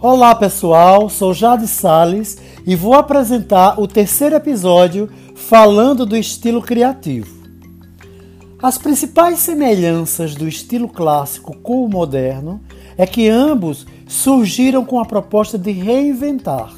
Olá 0.00 0.32
pessoal, 0.32 1.10
sou 1.10 1.34
Jade 1.34 1.66
Sales 1.66 2.38
e 2.64 2.76
vou 2.76 2.94
apresentar 2.94 3.80
o 3.80 3.88
terceiro 3.88 4.36
episódio 4.36 5.10
falando 5.34 6.06
do 6.06 6.16
estilo 6.16 6.62
criativo. 6.62 7.36
As 8.62 8.78
principais 8.78 9.40
semelhanças 9.40 10.36
do 10.36 10.46
estilo 10.46 10.88
clássico 10.88 11.52
com 11.56 11.84
o 11.84 11.88
moderno 11.88 12.60
é 12.96 13.08
que 13.08 13.28
ambos 13.28 13.88
surgiram 14.06 14.84
com 14.84 15.00
a 15.00 15.04
proposta 15.04 15.58
de 15.58 15.72
reinventar. 15.72 16.72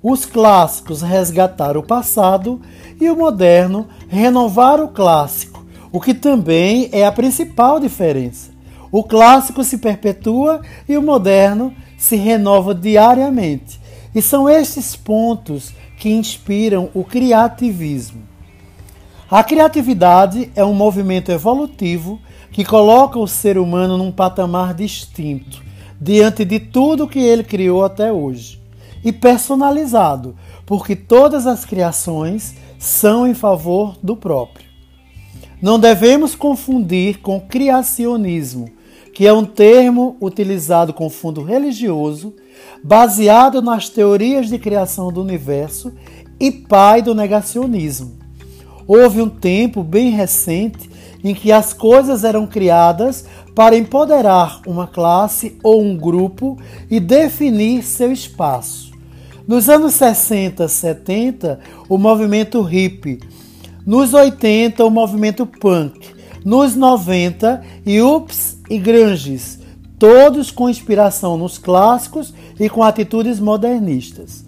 Os 0.00 0.24
clássicos 0.24 1.02
resgatar 1.02 1.76
o 1.76 1.82
passado 1.82 2.60
e 3.00 3.10
o 3.10 3.16
moderno 3.16 3.88
renovar 4.08 4.80
o 4.80 4.86
clássico, 4.86 5.66
o 5.90 6.00
que 6.00 6.14
também 6.14 6.88
é 6.92 7.04
a 7.04 7.10
principal 7.10 7.80
diferença. 7.80 8.52
O 8.92 9.02
clássico 9.02 9.64
se 9.64 9.78
perpetua 9.78 10.60
e 10.88 10.96
o 10.96 11.02
moderno 11.02 11.74
se 12.00 12.16
renova 12.16 12.74
diariamente. 12.74 13.78
E 14.14 14.22
são 14.22 14.48
estes 14.48 14.96
pontos 14.96 15.72
que 15.98 16.08
inspiram 16.08 16.88
o 16.94 17.04
criativismo. 17.04 18.22
A 19.30 19.44
criatividade 19.44 20.50
é 20.56 20.64
um 20.64 20.72
movimento 20.72 21.30
evolutivo 21.30 22.18
que 22.50 22.64
coloca 22.64 23.18
o 23.18 23.28
ser 23.28 23.58
humano 23.58 23.98
num 23.98 24.10
patamar 24.10 24.74
distinto 24.74 25.62
diante 26.00 26.44
de 26.44 26.58
tudo 26.58 27.06
que 27.06 27.18
ele 27.18 27.44
criou 27.44 27.84
até 27.84 28.10
hoje 28.10 28.58
e 29.04 29.12
personalizado, 29.12 30.34
porque 30.64 30.96
todas 30.96 31.46
as 31.46 31.66
criações 31.66 32.54
são 32.78 33.26
em 33.26 33.34
favor 33.34 33.96
do 34.02 34.16
próprio. 34.16 34.66
Não 35.60 35.78
devemos 35.78 36.34
confundir 36.34 37.18
com 37.18 37.38
criacionismo, 37.38 38.70
que 39.12 39.26
é 39.26 39.32
um 39.32 39.44
termo 39.44 40.16
utilizado 40.20 40.92
com 40.92 41.10
fundo 41.10 41.42
religioso, 41.42 42.34
baseado 42.82 43.60
nas 43.60 43.88
teorias 43.88 44.48
de 44.48 44.58
criação 44.58 45.12
do 45.12 45.20
universo 45.20 45.92
e 46.38 46.50
pai 46.50 47.02
do 47.02 47.14
negacionismo. 47.14 48.18
Houve 48.86 49.20
um 49.20 49.28
tempo 49.28 49.82
bem 49.82 50.10
recente 50.10 50.90
em 51.22 51.34
que 51.34 51.52
as 51.52 51.72
coisas 51.72 52.24
eram 52.24 52.46
criadas 52.46 53.26
para 53.54 53.76
empoderar 53.76 54.62
uma 54.66 54.86
classe 54.86 55.58
ou 55.62 55.82
um 55.82 55.96
grupo 55.96 56.58
e 56.90 56.98
definir 56.98 57.82
seu 57.82 58.10
espaço. 58.10 58.90
Nos 59.46 59.68
anos 59.68 59.94
60, 59.94 60.66
70, 60.66 61.60
o 61.88 61.98
movimento 61.98 62.62
hippie. 62.62 63.20
Nos 63.84 64.14
80, 64.14 64.84
o 64.84 64.90
movimento 64.90 65.44
punk. 65.44 66.08
Nos 66.44 66.74
90, 66.76 67.62
Ups 68.02 68.59
e 68.70 68.78
Granges, 68.78 69.58
todos 69.98 70.50
com 70.50 70.70
inspiração 70.70 71.36
nos 71.36 71.58
clássicos 71.58 72.32
e 72.58 72.70
com 72.70 72.82
atitudes 72.82 73.40
modernistas. 73.40 74.44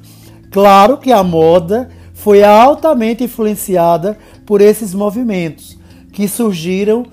Claro 0.50 0.96
que 0.96 1.12
a 1.12 1.22
moda 1.22 1.90
foi 2.14 2.44
altamente 2.44 3.24
influenciada 3.24 4.16
por 4.46 4.60
esses 4.60 4.94
movimentos, 4.94 5.76
que 6.12 6.28
surgiram 6.28 7.04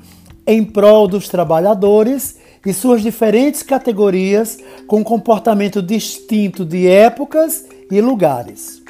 em 0.46 0.64
prol 0.64 1.08
dos 1.08 1.28
trabalhadores 1.28 2.38
e 2.66 2.74
suas 2.74 3.02
diferentes 3.02 3.64
categorias 3.64 4.58
com 4.88 5.04
comportamento 5.04 5.82
distinto 5.82 6.66
de 6.66 6.88
épocas 6.88 7.66
e 7.90 8.00
lugares. 8.02 8.84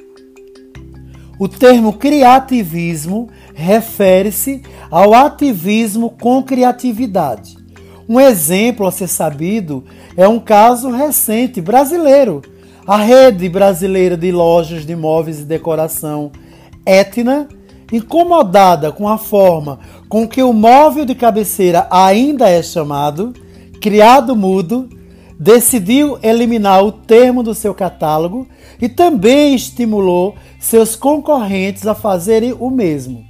O 1.40 1.48
termo 1.48 1.94
criativismo 1.94 3.30
refere-se 3.54 4.62
ao 4.92 5.14
ativismo 5.14 6.10
com 6.20 6.44
criatividade, 6.44 7.59
um 8.10 8.20
exemplo 8.20 8.88
a 8.88 8.92
ser 8.92 9.08
sabido 9.08 9.84
é 10.18 10.28
um 10.28 10.40
caso 10.40 10.90
recente 10.90 11.62
brasileiro. 11.62 12.42
A 12.88 12.98
rede 12.98 13.48
brasileira 13.48 14.18
de 14.18 14.32
lojas 14.32 14.84
de 14.84 14.96
móveis 14.96 15.42
e 15.42 15.44
decoração 15.44 16.32
Etna, 16.84 17.48
incomodada 17.94 18.92
com 18.92 19.08
a 19.08 19.20
forma 19.20 19.80
com 20.10 20.28
que 20.28 20.42
o 20.42 20.52
móvel 20.52 21.06
de 21.06 21.14
cabeceira 21.14 21.88
ainda 21.92 22.50
é 22.50 22.64
chamado, 22.64 23.32
criado 23.80 24.36
mudo, 24.36 24.90
decidiu 25.40 26.18
eliminar 26.24 26.84
o 26.84 26.92
termo 26.92 27.44
do 27.44 27.54
seu 27.54 27.76
catálogo 27.76 28.48
e 28.82 28.90
também 28.90 29.54
estimulou 29.54 30.34
seus 30.60 30.96
concorrentes 30.96 31.86
a 31.86 31.94
fazerem 31.94 32.56
o 32.60 32.72
mesmo. 32.72 33.24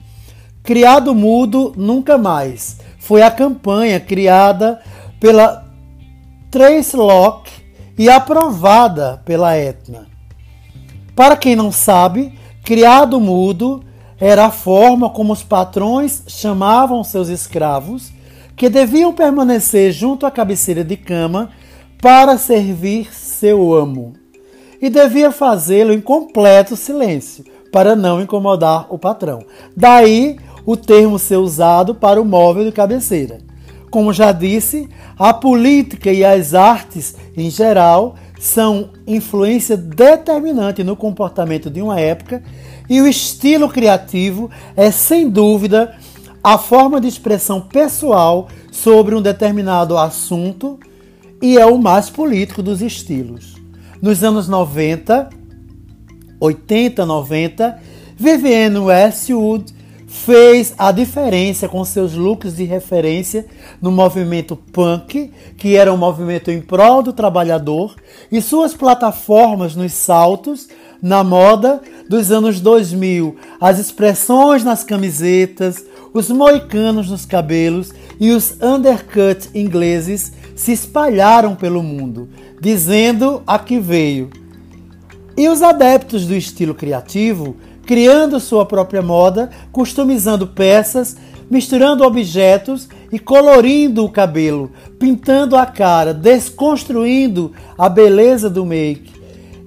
Criado 0.64 1.14
mudo 1.14 1.74
nunca 1.76 2.18
mais 2.18 2.78
foi 3.10 3.24
a 3.24 3.32
campanha 3.32 4.00
criada 4.00 4.80
pela 5.20 5.66
Trace 6.52 6.96
Lock 6.96 7.50
e 7.98 8.08
aprovada 8.08 9.20
pela 9.26 9.58
Etna. 9.58 10.06
Para 11.16 11.36
quem 11.36 11.56
não 11.56 11.72
sabe, 11.72 12.32
criado 12.64 13.20
mudo 13.20 13.84
era 14.20 14.46
a 14.46 14.52
forma 14.52 15.10
como 15.10 15.34
os 15.34 15.42
patrões 15.42 16.22
chamavam 16.28 17.04
seus 17.04 17.30
escravos, 17.30 18.12
que 18.56 18.70
deviam 18.70 19.12
permanecer 19.12 19.92
junto 19.92 20.28
à 20.28 20.30
cabeceira 20.30 20.84
de 20.84 20.96
cama 20.96 21.50
para 22.00 22.38
servir 22.38 23.12
seu 23.12 23.74
amo. 23.74 24.14
E 24.80 24.88
devia 24.88 25.32
fazê-lo 25.32 25.94
em 25.94 26.00
completo 26.00 26.76
silêncio, 26.76 27.44
para 27.72 27.96
não 27.96 28.22
incomodar 28.22 28.86
o 28.88 29.00
patrão. 29.00 29.44
Daí 29.76 30.38
o 30.70 30.78
termo 30.78 31.18
ser 31.18 31.38
usado 31.38 31.96
para 31.96 32.22
o 32.22 32.26
móvel 32.26 32.64
de 32.64 32.72
cabeceira. 32.72 33.40
Como 33.90 34.14
já 34.14 34.32
disse, 34.32 34.88
a 35.18 35.34
política 35.34 36.12
e 36.12 36.24
as 36.24 36.54
artes 36.54 37.16
em 37.36 37.50
geral 37.50 38.14
são 38.40 38.92
influência 39.08 39.76
determinante 39.76 40.84
no 40.84 40.96
comportamento 40.96 41.72
de 41.72 41.82
uma 41.82 42.00
época 42.00 42.44
e 42.88 43.02
o 43.02 43.08
estilo 43.08 43.68
criativo 43.68 44.52
é, 44.78 44.92
sem 44.92 45.28
dúvida, 45.28 45.98
a 46.44 46.56
forma 46.60 47.02
de 47.02 47.08
expressão 47.08 47.62
pessoal 47.62 48.48
sobre 48.72 49.16
um 49.16 49.24
determinado 49.24 49.98
assunto 49.98 50.80
e 51.42 51.58
é 51.58 51.66
o 51.66 51.80
mais 51.80 52.12
político 52.12 52.62
dos 52.62 52.80
estilos. 52.80 53.56
Nos 54.00 54.24
anos 54.24 54.48
90, 54.48 55.32
80, 56.40 57.06
90, 57.08 57.80
Vivienne 58.16 58.78
Westwood 58.78 59.79
fez 60.10 60.74
a 60.76 60.92
diferença 60.92 61.70
com 61.70 61.86
seus 61.86 62.16
looks 62.16 62.56
de 62.56 62.64
referência 62.64 63.46
no 63.80 63.92
movimento 63.92 64.56
punk, 64.56 65.32
que 65.56 65.76
era 65.76 65.94
um 65.94 65.98
movimento 65.98 66.50
em 66.50 66.60
prol 66.60 67.04
do 67.04 67.14
trabalhador, 67.14 67.96
e 68.32 68.42
suas 68.42 68.74
plataformas 68.74 69.76
nos 69.76 69.94
saltos, 69.94 70.68
na 71.00 71.24
moda 71.24 71.80
dos 72.10 72.32
anos 72.32 72.60
2000, 72.60 73.36
as 73.62 73.78
expressões 73.78 74.64
nas 74.64 74.84
camisetas, 74.84 75.86
os 76.12 76.30
moicanos 76.30 77.10
nos 77.10 77.24
cabelos 77.24 77.94
e 78.20 78.32
os 78.32 78.58
undercut 78.60 79.48
ingleses 79.54 80.34
se 80.56 80.74
espalharam 80.74 81.56
pelo 81.56 81.84
mundo, 81.84 82.28
dizendo 82.60 83.44
a 83.46 83.60
que 83.60 83.80
veio. 83.80 84.32
E 85.38 85.48
os 85.48 85.62
adeptos 85.62 86.26
do 86.26 86.36
estilo 86.36 86.74
criativo 86.74 87.56
criando 87.90 88.40
sua 88.40 88.68
própria 88.68 89.02
moda, 89.02 89.50
customizando 89.72 90.46
peças, 90.46 91.18
misturando 91.50 92.04
objetos 92.04 92.88
e 93.12 93.18
colorindo 93.18 94.06
o 94.06 94.12
cabelo, 94.12 94.72
pintando 95.00 95.56
a 95.56 95.66
cara, 95.66 96.14
desconstruindo 96.14 97.52
a 97.76 97.90
beleza 97.90 98.48
do 98.48 98.64
make 98.64 99.12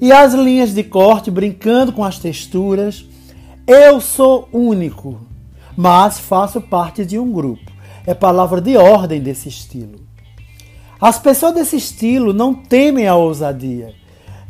e 0.00 0.12
as 0.12 0.34
linhas 0.34 0.72
de 0.72 0.84
corte, 0.84 1.32
brincando 1.32 1.92
com 1.92 2.04
as 2.04 2.20
texturas. 2.20 3.04
Eu 3.66 4.00
sou 4.00 4.48
único, 4.52 5.18
mas 5.76 6.20
faço 6.20 6.60
parte 6.60 7.04
de 7.04 7.18
um 7.18 7.32
grupo. 7.32 7.72
É 8.06 8.14
palavra 8.14 8.60
de 8.60 8.76
ordem 8.76 9.20
desse 9.20 9.48
estilo. 9.48 9.98
As 11.00 11.18
pessoas 11.18 11.54
desse 11.54 11.74
estilo 11.74 12.32
não 12.32 12.54
temem 12.54 13.08
a 13.08 13.16
ousadia 13.16 14.00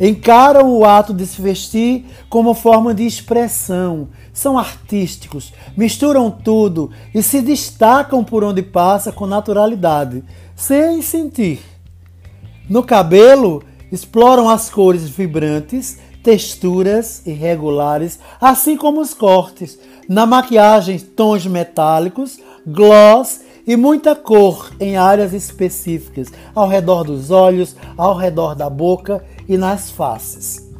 encaram 0.02 0.76
o 0.76 0.84
ato 0.84 1.14
de 1.14 1.24
se 1.24 1.40
vestir 1.40 2.04
como 2.28 2.54
forma 2.54 2.92
de 2.92 3.06
expressão, 3.06 4.08
são 4.32 4.58
artísticos, 4.58 5.52
misturam 5.76 6.28
tudo 6.28 6.90
e 7.14 7.22
se 7.22 7.40
destacam 7.40 8.24
por 8.24 8.42
onde 8.42 8.62
passa 8.62 9.12
com 9.12 9.28
naturalidade, 9.28 10.24
sem 10.56 11.00
sentir. 11.02 11.60
No 12.68 12.82
cabelo, 12.82 13.62
exploram 13.92 14.48
as 14.50 14.68
cores 14.68 15.08
vibrantes, 15.08 15.98
texturas 16.20 17.24
irregulares, 17.24 18.18
assim 18.40 18.76
como 18.76 19.00
os 19.00 19.14
cortes. 19.14 19.78
Na 20.08 20.26
maquiagem, 20.26 20.98
tons 20.98 21.46
metálicos, 21.46 22.40
gloss 22.66 23.40
e 23.64 23.76
muita 23.76 24.16
cor 24.16 24.72
em 24.80 24.96
áreas 24.96 25.32
específicas, 25.32 26.28
ao 26.54 26.66
redor 26.66 27.04
dos 27.04 27.30
olhos, 27.30 27.76
ao 27.96 28.16
redor 28.16 28.56
da 28.56 28.68
boca 28.68 29.24
e 29.52 29.58
nas 29.58 29.90
faces. 29.90 30.70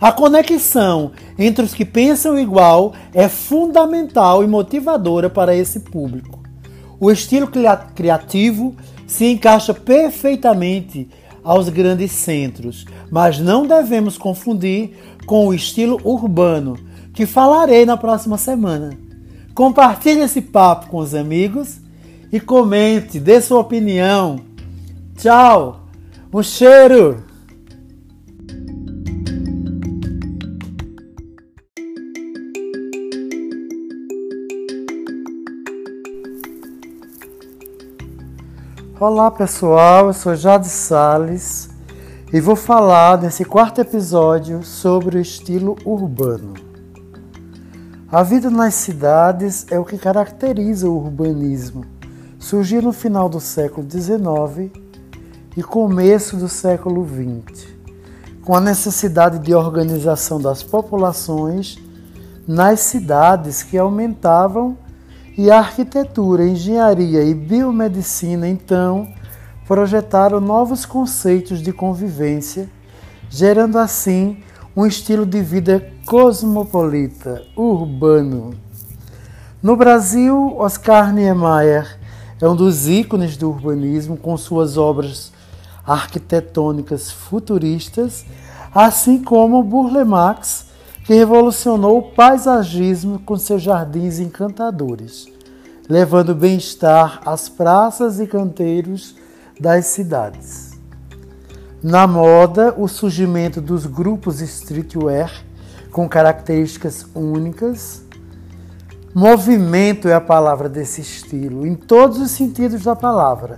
A 0.00 0.10
conexão 0.12 1.12
entre 1.38 1.64
os 1.64 1.74
que 1.74 1.84
pensam 1.84 2.38
igual 2.38 2.94
é 3.12 3.28
fundamental 3.28 4.42
e 4.42 4.46
motivadora 4.46 5.28
para 5.28 5.54
esse 5.54 5.80
público. 5.80 6.40
O 6.98 7.10
estilo 7.10 7.48
criativo 7.94 8.74
se 9.06 9.26
encaixa 9.26 9.74
perfeitamente 9.74 11.08
aos 11.42 11.68
grandes 11.68 12.12
centros, 12.12 12.84
mas 13.10 13.38
não 13.38 13.66
devemos 13.66 14.16
confundir 14.16 14.96
com 15.26 15.48
o 15.48 15.54
estilo 15.54 16.00
urbano, 16.04 16.78
que 17.12 17.26
falarei 17.26 17.84
na 17.84 17.96
próxima 17.96 18.38
semana. 18.38 18.96
Compartilhe 19.54 20.20
esse 20.20 20.40
papo 20.40 20.88
com 20.88 20.98
os 20.98 21.14
amigos 21.14 21.78
e 22.32 22.38
comente, 22.38 23.18
dê 23.18 23.40
sua 23.40 23.60
opinião. 23.60 24.38
Tchau! 25.16 25.80
Um 26.32 26.42
cheiro! 26.42 27.29
Olá 39.00 39.30
pessoal, 39.30 40.08
eu 40.08 40.12
sou 40.12 40.36
Jade 40.36 40.68
Sales 40.68 41.70
e 42.30 42.38
vou 42.38 42.54
falar 42.54 43.16
nesse 43.18 43.46
quarto 43.46 43.80
episódio 43.80 44.62
sobre 44.62 45.16
o 45.16 45.22
estilo 45.22 45.74
urbano. 45.86 46.52
A 48.12 48.22
vida 48.22 48.50
nas 48.50 48.74
cidades 48.74 49.64
é 49.70 49.78
o 49.78 49.86
que 49.86 49.96
caracteriza 49.96 50.86
o 50.86 50.98
urbanismo. 50.98 51.86
Surgiu 52.38 52.82
no 52.82 52.92
final 52.92 53.26
do 53.26 53.40
século 53.40 53.90
XIX 53.90 54.70
e 55.56 55.62
começo 55.62 56.36
do 56.36 56.46
século 56.46 57.02
XX, 57.02 57.68
com 58.44 58.54
a 58.54 58.60
necessidade 58.60 59.38
de 59.38 59.54
organização 59.54 60.38
das 60.38 60.62
populações 60.62 61.78
nas 62.46 62.80
cidades 62.80 63.62
que 63.62 63.78
aumentavam 63.78 64.76
e 65.42 65.50
a 65.50 65.56
arquitetura, 65.56 66.46
engenharia 66.46 67.22
e 67.22 67.32
biomedicina, 67.32 68.46
então, 68.46 69.08
projetaram 69.66 70.38
novos 70.38 70.84
conceitos 70.84 71.62
de 71.62 71.72
convivência, 71.72 72.68
gerando 73.30 73.78
assim 73.78 74.42
um 74.76 74.84
estilo 74.84 75.24
de 75.24 75.40
vida 75.40 75.94
cosmopolita, 76.04 77.42
urbano. 77.56 78.52
No 79.62 79.76
Brasil, 79.76 80.56
Oscar 80.58 81.10
Niemeyer 81.10 81.98
é 82.38 82.46
um 82.46 82.54
dos 82.54 82.86
ícones 82.86 83.38
do 83.38 83.48
urbanismo, 83.48 84.18
com 84.18 84.36
suas 84.36 84.76
obras 84.76 85.32
arquitetônicas 85.86 87.10
futuristas, 87.10 88.26
assim 88.74 89.24
como 89.24 89.62
Burle 89.62 90.04
Marx 90.04 90.66
que 91.04 91.14
revolucionou 91.14 91.98
o 91.98 92.02
paisagismo 92.12 93.18
com 93.20 93.36
seus 93.36 93.62
jardins 93.62 94.18
encantadores, 94.18 95.26
levando 95.88 96.34
bem-estar 96.34 97.20
às 97.24 97.48
praças 97.48 98.20
e 98.20 98.26
canteiros 98.26 99.16
das 99.58 99.86
cidades. 99.86 100.70
Na 101.82 102.06
moda, 102.06 102.74
o 102.76 102.86
surgimento 102.86 103.60
dos 103.60 103.86
grupos 103.86 104.40
streetwear 104.40 105.44
com 105.90 106.08
características 106.08 107.06
únicas. 107.14 108.02
Movimento 109.14 110.06
é 110.06 110.14
a 110.14 110.20
palavra 110.20 110.68
desse 110.68 111.00
estilo, 111.00 111.66
em 111.66 111.74
todos 111.74 112.20
os 112.20 112.30
sentidos 112.30 112.84
da 112.84 112.94
palavra. 112.94 113.56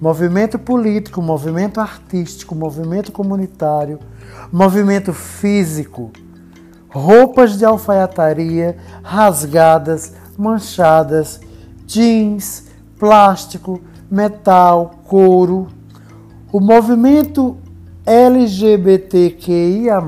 Movimento 0.00 0.58
político, 0.58 1.22
movimento 1.22 1.80
artístico, 1.80 2.54
movimento 2.54 3.12
comunitário, 3.12 3.98
movimento 4.52 5.12
físico, 5.12 6.10
roupas 6.96 7.58
de 7.58 7.64
alfaiataria 7.64 8.76
rasgadas, 9.02 10.12
manchadas, 10.36 11.40
jeans, 11.86 12.64
plástico, 12.98 13.80
metal, 14.10 14.94
couro. 15.04 15.68
O 16.50 16.58
movimento 16.58 17.58
LGBTQIA, 18.06 20.02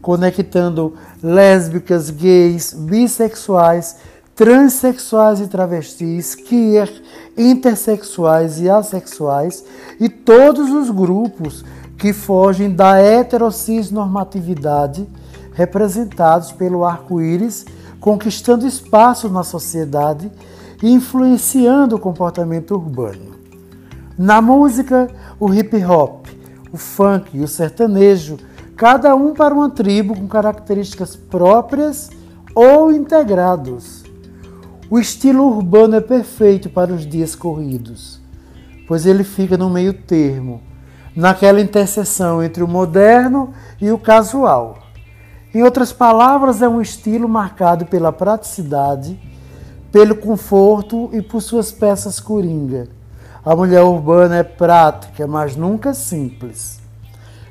conectando 0.00 0.94
lésbicas, 1.22 2.08
gays, 2.08 2.72
bissexuais, 2.72 3.96
transexuais 4.34 5.40
e 5.40 5.46
travestis, 5.46 6.34
queer, 6.34 6.90
intersexuais 7.36 8.58
e 8.60 8.70
assexuais 8.70 9.62
e 10.00 10.08
todos 10.08 10.70
os 10.70 10.90
grupos 10.90 11.62
que 11.98 12.12
fogem 12.12 12.70
da 12.70 12.98
heterossexnormatividade 12.98 15.06
representados 15.56 16.52
pelo 16.52 16.84
arco-íris, 16.84 17.64
conquistando 17.98 18.66
espaço 18.66 19.28
na 19.30 19.42
sociedade 19.42 20.30
e 20.82 20.92
influenciando 20.92 21.96
o 21.96 21.98
comportamento 21.98 22.74
urbano. 22.74 23.34
Na 24.18 24.42
música, 24.42 25.08
o 25.40 25.52
hip 25.52 25.82
hop, 25.82 26.26
o 26.70 26.76
funk 26.76 27.36
e 27.36 27.40
o 27.40 27.48
sertanejo, 27.48 28.36
cada 28.76 29.16
um 29.16 29.32
para 29.32 29.54
uma 29.54 29.70
tribo 29.70 30.14
com 30.14 30.28
características 30.28 31.16
próprias 31.16 32.10
ou 32.54 32.92
integrados. 32.92 34.04
O 34.90 34.98
estilo 34.98 35.44
urbano 35.44 35.96
é 35.96 36.00
perfeito 36.02 36.68
para 36.68 36.92
os 36.92 37.06
dias 37.06 37.34
corridos, 37.34 38.20
pois 38.86 39.06
ele 39.06 39.24
fica 39.24 39.56
no 39.56 39.70
meio 39.70 39.94
termo, 39.94 40.60
naquela 41.14 41.62
interseção 41.62 42.42
entre 42.42 42.62
o 42.62 42.68
moderno 42.68 43.54
e 43.80 43.90
o 43.90 43.98
casual. 43.98 44.85
Em 45.56 45.62
outras 45.62 45.90
palavras, 45.90 46.60
é 46.60 46.68
um 46.68 46.82
estilo 46.82 47.26
marcado 47.26 47.86
pela 47.86 48.12
praticidade, 48.12 49.18
pelo 49.90 50.14
conforto 50.14 51.08
e 51.14 51.22
por 51.22 51.40
suas 51.40 51.72
peças 51.72 52.20
coringa. 52.20 52.88
A 53.42 53.56
mulher 53.56 53.80
urbana 53.82 54.36
é 54.36 54.42
prática, 54.42 55.26
mas 55.26 55.56
nunca 55.56 55.94
simples. 55.94 56.78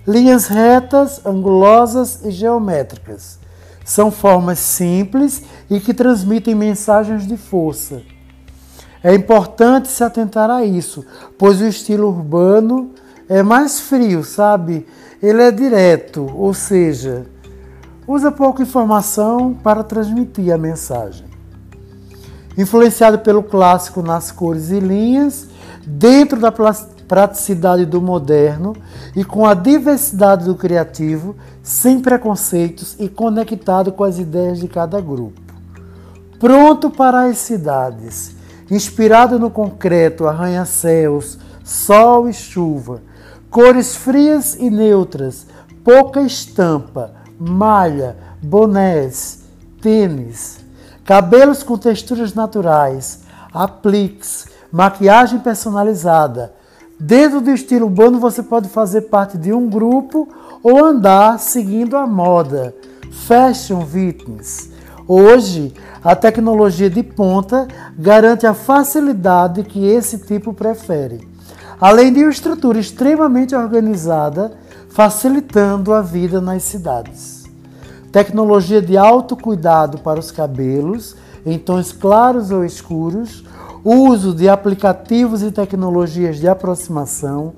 Linhas 0.08 0.46
retas, 0.46 1.26
angulosas 1.26 2.24
e 2.24 2.30
geométricas. 2.30 3.40
São 3.84 4.12
formas 4.12 4.60
simples 4.60 5.42
e 5.68 5.80
que 5.80 5.92
transmitem 5.92 6.54
mensagens 6.54 7.26
de 7.26 7.38
força. 7.38 8.04
É 9.04 9.16
importante 9.16 9.88
se 9.88 10.04
atentar 10.04 10.52
a 10.52 10.64
isso, 10.64 11.04
pois 11.40 11.60
o 11.60 11.66
estilo 11.66 12.10
urbano 12.10 12.92
é 13.28 13.42
mais 13.42 13.80
frio, 13.80 14.24
sabe? 14.24 14.86
Ele 15.24 15.42
é 15.42 15.50
direto, 15.50 16.32
ou 16.36 16.54
seja, 16.54 17.26
usa 18.08 18.32
pouca 18.32 18.64
informação 18.64 19.54
para 19.54 19.84
transmitir 19.84 20.54
a 20.54 20.58
mensagem. 20.58 21.26
Influenciado 22.58 23.20
pelo 23.20 23.44
clássico 23.44 24.02
nas 24.02 24.32
cores 24.32 24.70
e 24.70 24.80
linhas, 24.80 25.48
dentro 25.86 26.40
da 26.40 26.52
praticidade 26.52 27.86
do 27.86 28.02
moderno 28.02 28.76
e 29.16 29.24
com 29.24 29.46
a 29.46 29.54
diversidade 29.54 30.46
do 30.46 30.56
criativo, 30.56 31.36
sem 31.62 32.00
preconceitos 32.00 32.96
e 33.00 33.10
conectado 33.10 33.92
com 33.92 34.04
as 34.04 34.18
ideias 34.18 34.60
de 34.60 34.68
cada 34.68 35.00
grupo. 35.02 35.42
Pronto 36.40 36.90
para 36.90 37.26
as 37.28 37.38
cidades, 37.38 38.36
inspirado 38.70 39.40
no 39.40 39.50
concreto, 39.50 40.28
arranha-céus, 40.28 41.38
sol 41.64 42.30
e 42.30 42.34
chuva, 42.34 43.02
cores 43.50 43.96
frias 43.96 44.56
e 44.56 44.70
neutras, 44.70 45.48
pouca 45.84 46.22
estampa, 46.22 47.14
malha, 47.40 48.16
bonés, 48.42 49.44
tênis, 49.82 50.60
cabelos 51.04 51.64
com 51.64 51.78
texturas 51.78 52.34
naturais, 52.34 53.22
apliques, 53.54 54.48
maquiagem 54.72 55.40
personalizada. 55.40 56.54
Dentro 57.00 57.42
do 57.42 57.52
estilo 57.52 57.86
urbano 57.86 58.20
você 58.20 58.42
pode 58.42 58.70
fazer 58.70 59.02
parte 59.02 59.38
de 59.38 59.52
um 59.52 59.70
grupo 59.70 60.28
ou 60.64 60.84
andar 60.84 61.40
seguindo 61.40 61.98
a 61.98 62.08
moda. 62.08 62.74
Fashion 63.28 63.86
fitness. 63.86 64.72
Hoje, 65.08 65.74
a 66.04 66.16
tecnologia 66.16 66.90
de 66.90 67.04
ponta 67.04 67.68
garante 67.98 68.48
a 68.48 68.54
facilidade 68.54 69.64
que 69.64 69.86
esse 69.86 70.20
tipo 70.20 70.54
prefere, 70.54 71.28
além 71.80 72.12
de 72.12 72.22
uma 72.22 72.32
estrutura 72.32 72.80
extremamente 72.80 73.56
organizada 73.56 74.58
facilitando 74.96 75.94
a 75.94 76.02
vida 76.02 76.40
nas 76.40 76.64
cidades. 76.64 77.44
Tecnologia 78.14 78.82
de 78.82 78.98
autocuidado 78.98 79.98
para 79.98 80.18
os 80.22 80.32
cabelos, 80.32 81.18
em 81.46 81.60
tons 81.60 81.92
claros 81.92 82.50
ou 82.50 82.64
escuros, 82.64 83.44
uso 83.84 84.34
de 84.34 84.48
aplicativos 84.48 85.44
e 85.44 85.52
tecnologias 85.52 86.38
de 86.38 86.48
aproximação, 86.48 87.52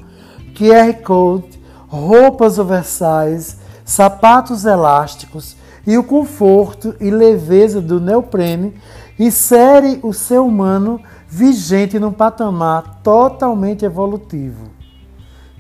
QR 0.56 0.92
Code, 1.04 1.62
roupas 1.88 2.58
oversize, 2.58 3.58
sapatos 3.86 4.66
elásticos 4.66 5.56
e 5.86 5.96
o 5.96 6.04
conforto 6.04 6.96
e 7.00 7.12
leveza 7.12 7.80
do 7.80 8.00
neoprene 8.00 8.74
insere 9.20 10.00
o 10.02 10.12
ser 10.12 10.40
humano 10.40 11.00
vigente 11.30 12.00
num 12.00 12.12
patamar 12.12 13.02
totalmente 13.04 13.86
evolutivo 13.86 14.77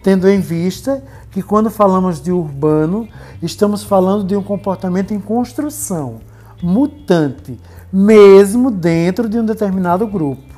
tendo 0.07 0.29
em 0.29 0.39
vista 0.39 1.03
que 1.29 1.43
quando 1.43 1.69
falamos 1.69 2.21
de 2.21 2.31
urbano, 2.31 3.09
estamos 3.43 3.83
falando 3.83 4.23
de 4.23 4.37
um 4.37 4.41
comportamento 4.41 5.13
em 5.13 5.19
construção, 5.19 6.19
mutante, 6.63 7.59
mesmo 7.91 8.71
dentro 8.71 9.27
de 9.27 9.37
um 9.37 9.43
determinado 9.43 10.07
grupo. 10.07 10.55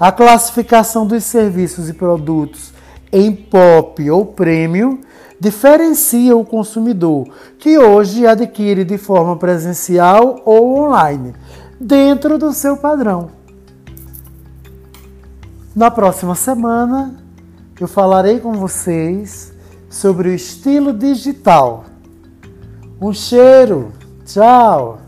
A 0.00 0.10
classificação 0.10 1.06
dos 1.06 1.24
serviços 1.24 1.90
e 1.90 1.92
produtos 1.92 2.72
em 3.12 3.36
pop 3.36 4.10
ou 4.10 4.24
premium 4.24 4.98
diferencia 5.38 6.34
o 6.34 6.42
consumidor 6.42 7.28
que 7.58 7.76
hoje 7.78 8.26
adquire 8.26 8.82
de 8.82 8.96
forma 8.96 9.36
presencial 9.36 10.40
ou 10.42 10.78
online, 10.78 11.34
dentro 11.78 12.38
do 12.38 12.50
seu 12.54 12.78
padrão. 12.78 13.28
Na 15.76 15.90
próxima 15.90 16.34
semana, 16.34 17.23
eu 17.80 17.88
falarei 17.88 18.38
com 18.38 18.52
vocês 18.52 19.52
sobre 19.90 20.28
o 20.28 20.34
estilo 20.34 20.92
digital. 20.92 21.84
Um 23.00 23.12
cheiro! 23.12 23.92
Tchau! 24.24 25.03